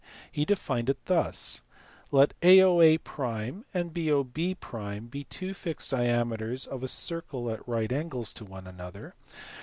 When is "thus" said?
1.05-1.61